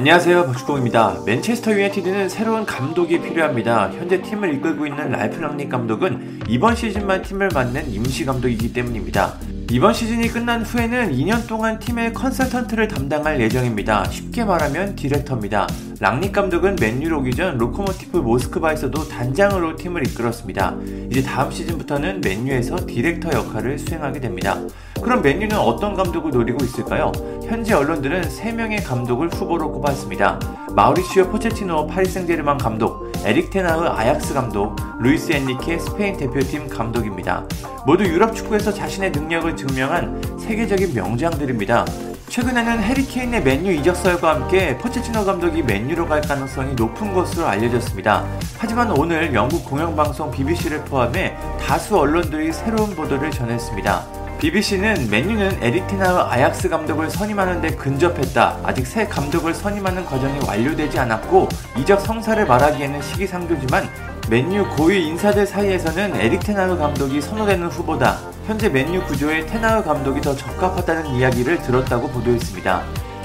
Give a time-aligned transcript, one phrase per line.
[0.00, 1.24] 안녕하세요 박주공입니다.
[1.26, 3.92] 맨체스터 유나이티드는 새로운 감독이 필요합니다.
[3.92, 9.34] 현재 팀을 이끌고 있는 랄프 랑닉 감독은 이번 시즌만 팀을 맡는 임시 감독이기 때문입니다.
[9.70, 14.02] 이번 시즌이 끝난 후에는 2년 동안 팀의 컨설턴트를 담당할 예정입니다.
[14.10, 15.68] 쉽게 말하면 디렉터입니다.
[16.00, 20.74] 랑닉 감독은 맨유로 오기 전 로코모티프 모스크바에서도 단장으로 팀을 이끌었습니다.
[21.08, 24.58] 이제 다음 시즌부터는 맨유에서 디렉터 역할을 수행하게 됩니다.
[25.00, 27.12] 그럼 맨유는 어떤 감독을 노리고 있을까요?
[27.46, 30.40] 현지 언론들은 3명의 감독을 후보로 꼽았습니다.
[30.74, 37.44] 마우리시오 포체티노 파리생제르맹 감독, 에릭 텐 하흐 아약스 감독, 루이스 엔리케 스페인 대표팀 감독입니다.
[37.84, 41.84] 모두 유럽 축구에서 자신의 능력을 증명한 세계적인 명장들입니다.
[42.28, 48.24] 최근에는 해리 케인의 맨유 이적설과 함께 포체티노 감독이 맨유로 갈 가능성이 높은 것으로 알려졌습니다.
[48.56, 54.19] 하지만 오늘 영국 공영방송 BBC를 포함해 다수 언론들이 새로운 보도를 전했습니다.
[54.40, 58.60] BBC는 맨유는 에릭 텐 하흐 아약스 감독을 선임하는 데 근접했다.
[58.62, 63.86] 아직 새 감독을 선임하는 과정이 완료되지 않았고 이적 성사를 말하기에는 시기상조지만
[64.30, 68.18] 맨유 고위 인사들 사이에서는 에릭 테나흐 감독이 선호되는 후보다.
[68.46, 72.82] 현재 맨유 구조에 테나흐 감독이 더 적합하다는 이야기를 들었다고 보도했습니다.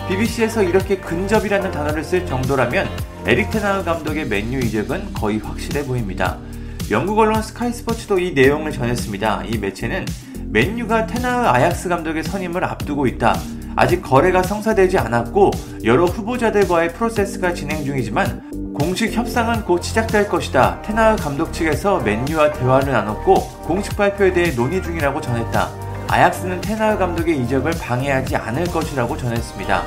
[0.10, 2.90] BBC에서 이렇게 근접이라는 단어를 쓸 정도라면
[3.26, 6.38] 에릭 테나흐 감독의 맨유 이적은 거의 확실해 보입니다.
[6.92, 9.44] 영국 언론 스카이 스포츠도 이 내용을 전했습니다.
[9.46, 10.06] 이 매체는
[10.56, 13.36] 맨유가 테나흐 아약스 감독의 선임을 앞두고 있다.
[13.76, 15.52] 아직 거래가 성사되지 않았고
[15.84, 20.82] 여러 후보자들과의 프로세스가 진행 중이지만 공식 협상은 곧 시작될 것이다.
[20.82, 25.70] 테나흐 감독 측에서 맨유와 대화를 나눴고 공식 발표에 대해 논의 중이라고 전했다.
[26.08, 29.84] 아약스는 테나흐 감독의 이적을 방해하지 않을 것이라고 전했습니다.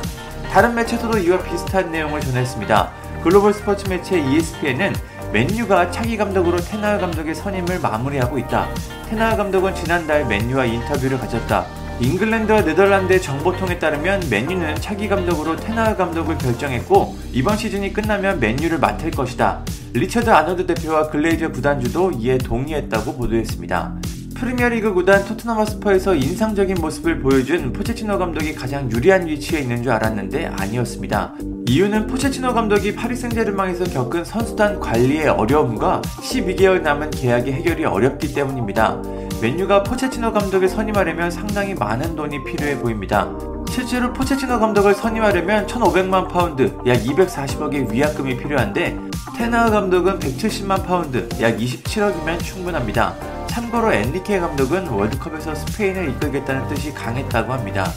[0.53, 2.91] 다른 매체에서도 이와 비슷한 내용을 전했습니다.
[3.25, 4.93] 글로벌 스포츠 매체 ESPN은
[5.33, 8.67] 맨유가 차기 감독으로 테나흐 감독의 선임을 마무리하고 있다.
[9.11, 11.67] 텐 하흐 감독은 지난달 맨유와 인터뷰를 가졌다.
[12.01, 18.79] 잉글랜드와 네덜란드의 정보통에 따르면 맨유는 차기 감독으로 텐 하흐 감독을 결정했고 이번 시즌이 끝나면 맨유를
[18.79, 19.65] 맡을 것이다.
[19.93, 23.97] 리처드 아놀드 대표와 글레이저 구단주도 이에 동의했다고 보도했습니다.
[24.39, 30.47] 프리미어리그 구단 토트넘 홋스퍼에서 인상적인 모습을 보여준 포체티노 감독이 가장 유리한 위치에 있는 줄 알았는데
[30.47, 31.35] 아니었습니다.
[31.67, 39.03] 이유는 포체티노 감독이 파리 생제르맹에서 겪은 선수단 관리의 어려움과 12개월 남은 계약의 해결이 어렵기 때문입니다.
[39.43, 43.29] 맨유가 포체티노 감독을 선임하려면 상당히 많은 돈이 필요해 보입니다.
[43.79, 48.99] 실제로 포체티노 감독을 선임하려면 1,500만 파운드, 약 240억의 위약금이 필요한데
[49.37, 53.15] 텐 하흐 감독은 170만 파운드, 약 27억이면 충분합니다.
[53.47, 57.93] 참고로 엔리케 감독은 월드컵에서 스페인을 이끌겠다는 뜻이 강했다고 합니다.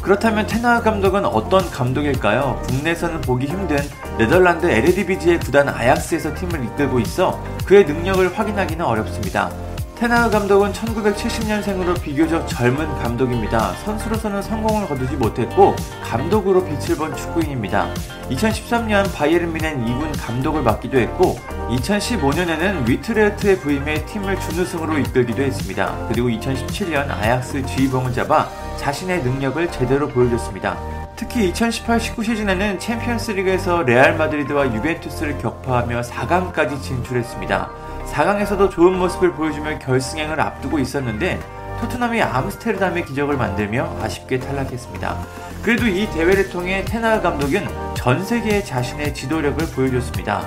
[0.00, 2.62] 그렇다면 텐 하흐 감독은 어떤 감독일까요?
[2.68, 3.78] 국내에서는 보기 힘든
[4.16, 9.50] 네덜란드 에레디비시의 구단 아약스에서 팀을 이끌고 있어 그의 능력을 확인하기는 어렵습니다.
[9.96, 13.74] 텐 하흐 감독은 1970년생으로 비교적 젊은 감독입니다.
[13.84, 17.88] 선수로서는 성공을 거두지 못했고 감독으로 빛을 본 축구인입니다.
[18.28, 21.38] 2013년 바이에른 뮌헨 2군 감독을 맡기도 했고
[21.70, 25.96] 2015년에는 위트레흐트에 부임해 팀을 준우승으로 이끌기도 했습니다.
[26.08, 30.76] 그리고 2017년 아약스 지휘봉을 잡아 자신의 능력을 제대로 보여줬습니다.
[31.14, 37.93] 특히 2018-19 시즌에는 챔피언스 리그에서 레알 마드리드와 유벤투스를 격파하며 4강까지 진출했습니다.
[38.12, 41.40] 4강에서도 좋은 모습을 보여주며 결승행을 앞두고 있었는데
[41.80, 45.18] 토트넘이 암스테르담의 기적을 만들며 아쉽게 탈락했습니다.
[45.62, 50.42] 그래도 이 대회를 통해 텐 하흐 감독은 전 세계에 자신의 지도력을 보여줬습니다.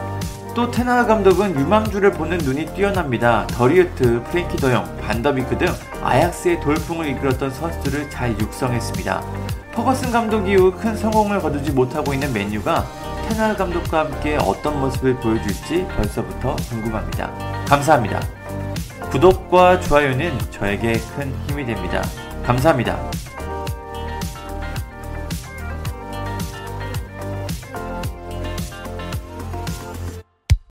[0.54, 3.46] 또 텐 하흐 감독은 유망주를 보는 눈이 뛰어납니다.
[3.48, 5.68] 더리흐트, 프랭키 더용, 반더베이크 등
[6.02, 9.22] 아약스의 돌풍을 이끌었던 선수들을 잘 육성했습니다.
[9.74, 12.86] 퍼거슨 감독 이후 큰 성공을 거두지 못하고 있는 맨유가
[13.28, 17.32] 텐 하흐 감독과 함께 어떤 모습을 보여줄지 벌써부터 궁금합니다.
[17.68, 18.22] 감사합니다.
[19.12, 22.02] 구독과 좋아요는 저에게 큰 힘이 됩니다.
[22.46, 22.98] 감사합니다.